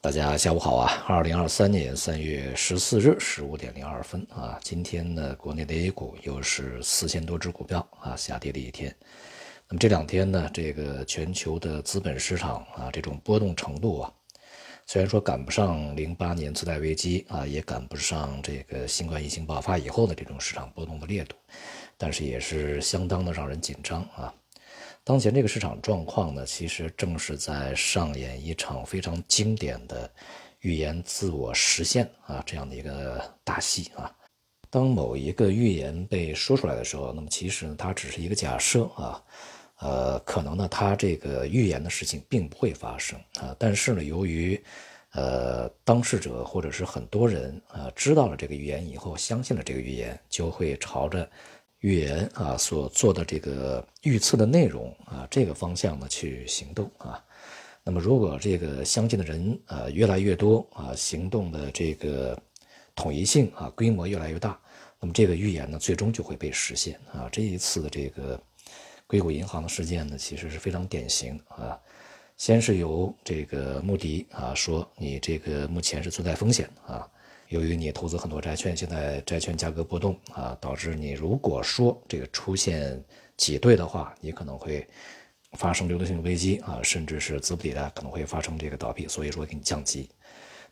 [0.00, 1.04] 大家下午好啊！
[1.08, 8.94] 二零二三年三月十四日十五点零二分啊，今天呢，国内的 A 股又是四千多只股票啊下跌的一天。
[9.68, 14.12] 那么这两天呢，这个全球的资本市场啊，这种波动程度啊，
[14.86, 21.34] 虽然说赶不上零八年次贷危机啊，也赶不上这个新冠疫情爆发以后的这种市场波动的烈度，
[21.96, 24.32] 但是也是相当的让人紧张啊。
[25.08, 30.10] 当前这个市场状况呢，其实正是在上演一场非常经典的
[30.60, 34.14] 预言自我实现啊这样的一个大戏啊。
[34.68, 39.24] 当某一个预言被说出来的时候，那么其实呢，它只是一个假设啊，
[39.78, 43.56] 呃，可能呢，它这个预言的事情并不会发生啊。
[43.58, 44.62] 但是呢，由于
[45.12, 51.26] 呃当事者或者是很多人啊知道了这个预言以后，相信了这个预言，就会朝着。
[51.80, 57.22] 预言啊，所做的这个预测的内容啊，这个方向呢去行动啊。
[57.84, 62.36] 那么，如果这个相信的人啊越来越多啊，行动的这个
[62.94, 64.58] 统一性啊规模越来越大，
[65.00, 67.28] 那么这个预言呢最终就会被实现啊。
[67.30, 68.38] 这一次的这个
[69.06, 71.78] 硅谷银行的事件呢，其实是非常典型啊。
[72.36, 77.08] 先是由这个穆迪啊说你这个目前是存在风险啊。
[77.48, 83.02] 由于你投资很多债券，现在债券价格波动啊，导致你如果说这个出现
[83.38, 84.86] 挤兑的话，你可能会
[85.52, 90.10] 发生流动性危机啊，甚至是资不抵债，可能会发生这个倒闭，所以说给你降级。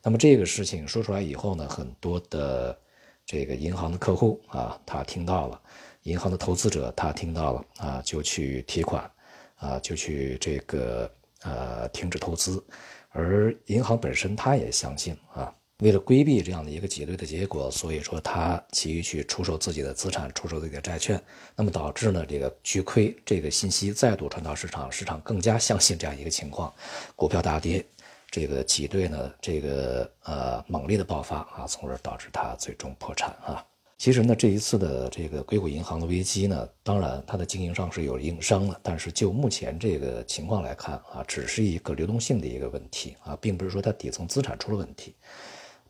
[0.02, 2.78] 那么这个事情说出来以后呢，很多的
[3.24, 5.58] 这个银行的客户啊，他听到了，
[6.02, 9.10] 银行的投资者他听到了啊，就去提款
[9.56, 11.10] 啊，就去这个
[11.42, 12.62] 呃停止投资，
[13.08, 15.54] 而银行本身他也相信啊。
[15.80, 21.22] 为了规避这样的一个挤兑的结果，所以说他急于去出售自己的资产，出售自己的债券，
[21.54, 26.74] 那么导致呢这个巨亏这个信息再度传到市场，市场更加相信这样一个情况，
[27.14, 27.84] 股票大跌，
[28.30, 33.62] 这个挤兑呢这个呃猛烈的爆发啊，从而导致他最终破产啊。
[33.98, 45.14] 其实呢，这一次的这个硅谷银行的危机呢，当然它的经营上是有硬伤的，但是就目前这个情况来看啊，只是一个流动性的一个问题啊，并不是说它底层资产出了问题。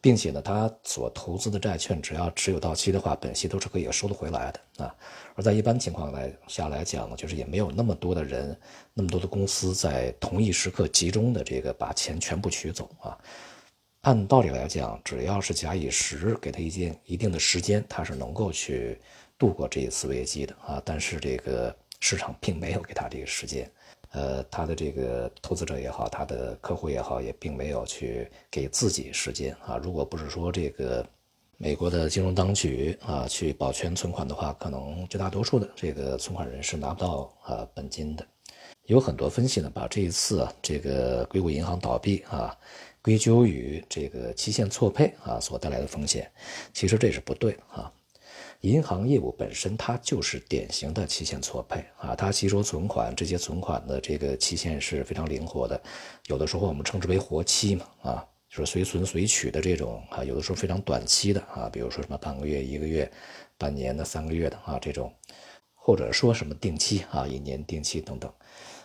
[0.07, 4.95] 并且呢，他所投资的债券只要持有到期的话，本息都是可以收得回来的啊。
[5.35, 8.57] 而在一般情况来下来讲呢，就是也没有那么多的人、
[8.95, 13.19] 那么多的公司在同一时刻集中的这个把钱全部取走啊。
[14.03, 19.01] 按道理来讲，只要是假以时，给他一定一定的时间，他是能够去
[19.37, 20.81] 度过这一次危机的啊。
[20.85, 23.69] 但是这个市场并没有给他这个时间。
[24.13, 29.77] 呃，他的这个投资者也好，他的客户也好，也并没有去给自己时间啊。
[29.77, 31.07] 如果不是说这个
[31.59, 38.27] 美国的金融当局啊去保全存款的话，可能绝大多数的这个存款人是拿不到啊本金的。
[38.85, 42.57] 有很多分析呢，把这一次啊这个硅谷银行倒闭啊
[43.03, 46.31] 归咎于这个期限错配啊所带来的风险，
[46.73, 47.93] 其实这是不对啊。
[48.67, 55.81] 银行业务本身，它就是典型的期限错配啊，它吸收存款，这些存款的这个期限是非常灵活的，
[56.27, 63.09] 有的时候我们称之为活期嘛，啊，就是随存随取的这种啊，有的时候非常短期的啊，比如说什么半个月、一个月、
[63.57, 65.15] 半年的、三个月的啊这种，
[65.73, 68.29] 或者说什么定期啊、一年定期等等，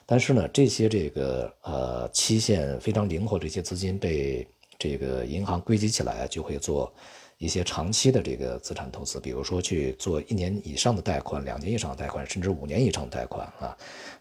[0.06, 6.94] 但是呢，这些这个呃期限非常灵活，这些资金被这个银行归集起来，就会做。
[7.41, 13.75] 一些长期的这个资产投资，比如说去做一年以上的贷款、两年以上的贷款，甚至五年以上的贷款啊。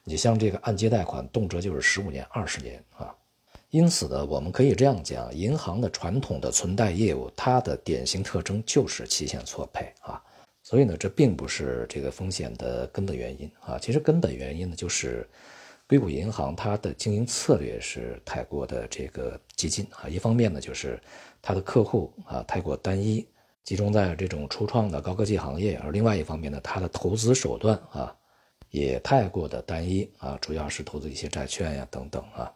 [0.04, 3.14] 你像这个按揭贷款，动辄就是十五年、二十年啊。
[3.68, 10.18] 因此呢，我们可以这样讲，银行的传统的存贷业务，它的典型特征就是期限错配啊。
[10.62, 13.78] 所以呢，这并不是这个风险的根本原因啊。
[13.78, 15.28] 其实根本原因呢，就是
[15.90, 20.08] 硅谷银行它的经营策略是太过的这个激进啊。
[20.08, 21.02] 一方面呢，就是
[21.42, 23.26] 它的客户啊太过单一，
[23.64, 28.14] 集中在这种初创的高科技行业；而另外一方面呢，它的投资手段啊
[28.70, 32.48] 也太过的单一啊，主要是投资一些债券呀等等啊，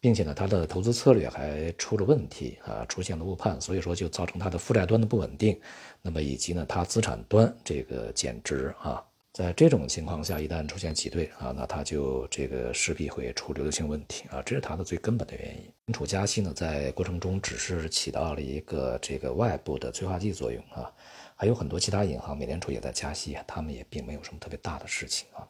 [0.00, 5.56] 并且呢，他的投资策略还出了问题啊，出现了误判，所以说就造成他的负债端的不稳定，
[6.02, 9.00] 那么以及呢，他资产端这个减值啊。
[9.32, 15.72] 在这种情况下，一旦出现挤兑啊，那它就这个势必会出流动性问题啊，这是它的最根本的原因。
[15.86, 20.92] 联储加息呢，在过程中只是起到了一个这个外部的催化剂作用啊，
[21.36, 25.46] 还有很多其他银行，美联储也在加息，他们也并没有什么特别大的事情啊。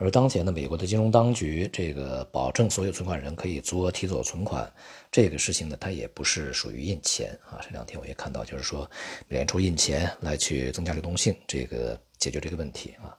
[0.00, 4.72] 而当前呢，美国的金融当局这个保证所有存款人可以足额提走存款，
[5.10, 7.58] 这个事情呢，它也不是属于印钱啊。
[7.60, 8.88] 这两天我也看到，就是说
[9.26, 13.10] 美联储印钱来去增加流动性，这个解决这个问题啊。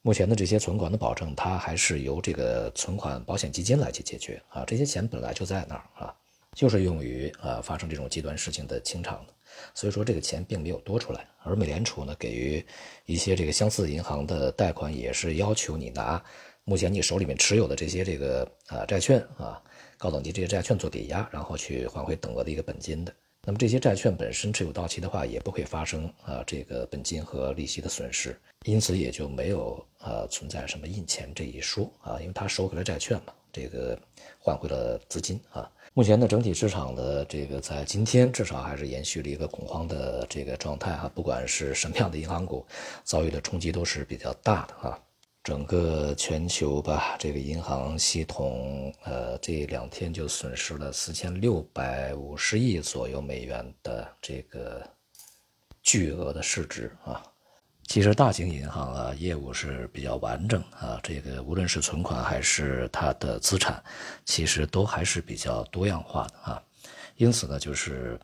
[0.00, 4.64] 目前的这些存款的保证，它还是由这个存款保险基金来去解决啊。
[4.66, 6.14] 这些钱本来就在那儿啊。
[6.54, 9.34] 就是用于啊发生这种极端事情的清偿的。
[9.74, 12.64] 所以说这个钱并没有多出来，而美联储呢给予
[13.06, 16.22] 一些这个相似银行的贷款，也是要求你拿
[16.64, 19.62] 目前你手里面持有的这些这个啊债券啊
[19.96, 23.14] 高等级这些债券做抵押，然后去还回等额的一个本金的。
[23.46, 33.98] 那么这些债券本身持有到期的话，也不会发生啊这个本金和利息的损失，因此也就没有呃存在什么印钱这一说啊，因为他收回了债券嘛，这个
[34.38, 35.70] 换回了资金啊。
[35.92, 42.66] 目前呢，整体市场的这个在今天至少还是延续了一个恐慌的这个状态哈，不管是什么样的银行股，
[43.04, 44.98] 遭遇的冲击都是比较大的哈。
[45.44, 54.82] 整个全球吧，这个银行系统呃这两天就损失了四千六百五十亿左右美元的这个
[55.82, 57.22] 巨额的市值啊。
[57.86, 63.84] 其实大型银行啊，业务是比较完整啊，这个无论是存款还是它的资产，
[64.24, 66.62] 其实都还是比较多样化的啊，
[67.16, 68.18] 因此呢，就是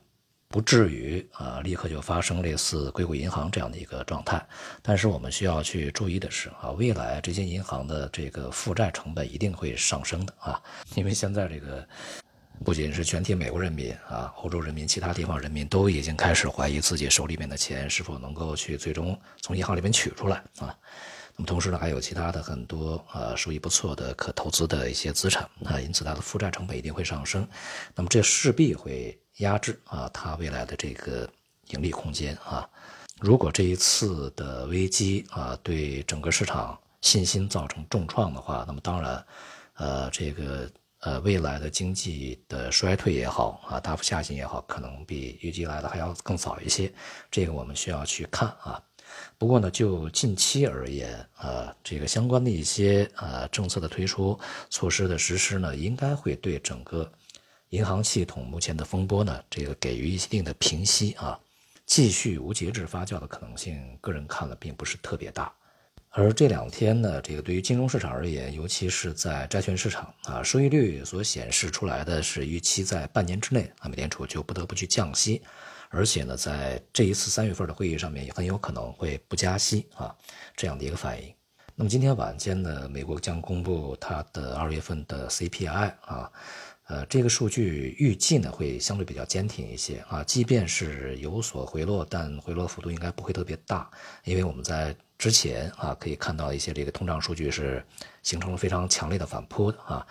[0.51, 4.45] 不至于啊立刻就发生类似硅谷银行这样的一个状态。
[4.83, 10.61] 但是我们需要去注意的是啊，未来这些银行的这个负债成本一定会上升的啊，
[10.95, 11.87] 因为现在这个。
[12.63, 20.77] 不仅是全体美国人民啊，欧洲人民、其他地方人民都已经开始怀疑自己手里面的钱是否能够去最终从银行里面取出来啊。
[21.37, 27.49] 那么同时呢，还有其他的很多呃收益不错的可投资的一些资产啊，因此它的负债成本一定会上升。
[27.95, 31.29] 那么这势必会压制啊它未来的这个
[31.67, 32.67] 盈利空间啊。
[33.21, 39.25] 如果这一次的危机啊对整个市场信心造成重创的话，那么当然
[39.75, 40.71] 呃这个。
[41.03, 46.93] 呃，未来的经济的衰退也好啊，大幅下行也好，可能比预计来的还要更早一些。
[47.31, 48.79] 这个我们需要去看啊。
[49.39, 54.39] 不过呢，就近期而言，呃，这个相关的一些呃政策的推出、
[54.69, 57.11] 措施的实施呢，应该会对整个
[57.71, 61.39] 银行系统目前的风波呢，这个给予一定的平息啊。
[61.87, 65.53] 继续无节制发酵的可能性，个人看了并不是特别大。
[66.09, 75.41] 而这两天呢，这个对于金融市场而言，尤其是在债券市场啊，收益率所显示出来的是预期在半年之内啊，美联储就不得不去降息，
[75.91, 80.13] 而且呢，在这一次三月份的会议上面也很有可能会不加息啊，
[80.57, 81.33] 这样的一个反应。
[81.77, 86.31] 那么今天晚间呢，美国将公布它的二月份的 CPI 啊，
[86.91, 93.89] 呃，这个数据预计呢会相对比较坚挺一些啊，即便是有所回落，但回落幅度应该不会特别大，
[94.25, 94.95] 因为我们在。
[95.21, 97.85] 之前啊，可以看到一些这个通胀数据是
[98.23, 100.07] 形成了非常强烈的反扑啊，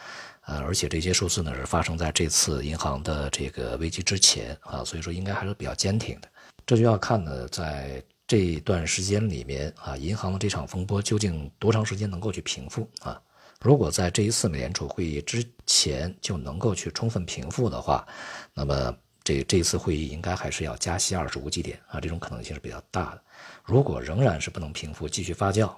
[0.46, 6.30] 呃，而且这些数字呢是发生在这次银行的这个危机之前啊，所以说应该还是比较坚挺的。
[6.64, 13.20] 这就要看呢，在这段时间里面啊，银行的这场风波究竟多长时间能够去平复啊？
[13.60, 18.08] 如果在这一次美联储会议之前就能够去充分平复的话，
[18.54, 18.96] 那么。
[19.22, 23.22] 这这一次会议应该还是要加息二十五基点啊，这种可能性是比较大的。
[23.64, 25.72] 如果仍然是不能平复，继续发酵，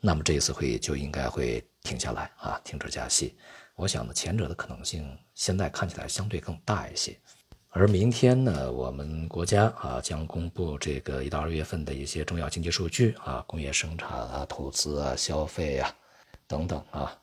[0.00, 3.36] 那么这一次会议就应该会停下来啊，停止加息。
[3.76, 7.16] 我想呢，前者的可能性现在看起来相对更大一些。
[7.68, 15.94] 而明天呢，我们国家啊将公布这个一到二月份的一些重要经济数据啊，工业生产啊、投资啊、消费啊
[16.48, 17.16] 等等啊，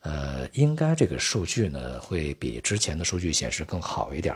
[0.00, 4.34] 呃，应该这个数据呢会比之前的数据显示更好一点。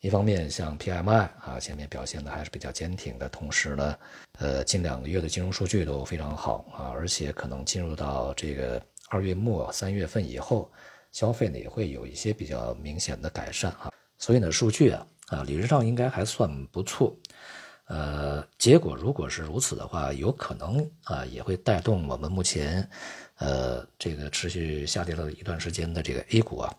[0.00, 3.98] 一方面，像 PMI 啊，前面表现的还是比较坚挺的，同时呢，
[4.38, 10.70] 呃，近两个月的金融数据都非常好啊，而且可能进入到这个二月末三月份以后，
[11.12, 17.16] 消费呢也会有一些比较明显的改善啊，所以呢，数据啊啊，理论上应该还算不错，
[17.86, 22.88] 呃，结果如果是如此的话，有可能啊也会带动我们目前，
[23.38, 26.74] 呃，这个持续下跌了一段时间的这个 A 股啊。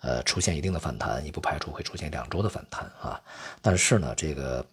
[0.00, 3.20] 呃，出现一定的反弹，也不排除会出现两周的反弹啊。
[3.60, 4.64] 但是呢，这个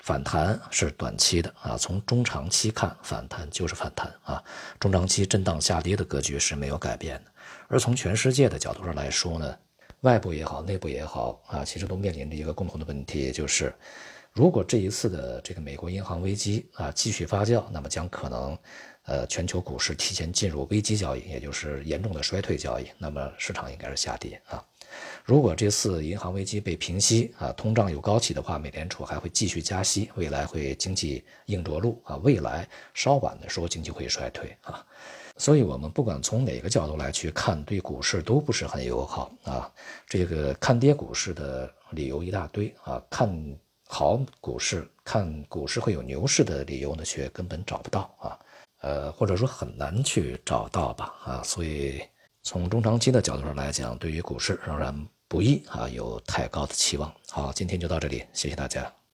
[0.00, 1.78] 反弹是短期的啊。
[1.78, 4.42] 从中长期看，反弹就是反弹啊。
[4.80, 7.30] 中长期震荡下跌的格局是没有改变的。
[7.68, 9.56] 而从全世界的角度上来说呢，
[10.00, 13.72] 外部也好，内部也好啊，其实都面临着一个共同的问题，就是
[14.36, 18.56] 如果这一次的这个美国银行危机啊继续发酵，那么将可能。
[19.08, 24.60] 呃，全球股市提前进入危机交易，也就是严重的衰退交易，那么市场应该是下跌啊。
[25.24, 34.84] 如果这次银行危机被平息啊，通胀又高企的话，美联储还会继续加息，未来会经济硬着陆啊，未来稍晚的时候经济会衰退啊。
[35.36, 39.72] 所以，我们不管从哪个角度来去看，对股市都不是很友好啊。
[40.08, 43.30] 这个看跌股市的理由一大堆啊，看
[43.88, 48.38] 好股市、看股市会有牛市的理由呢，却根本找不到啊。
[48.80, 52.02] 呃，或者说很难去找到吧，啊，所以
[52.42, 54.94] 从中长期的角度上来讲，对于股市仍然
[55.28, 57.12] 不易啊有太高的期望。
[57.30, 58.96] 好，今天就到这里，谢谢大家。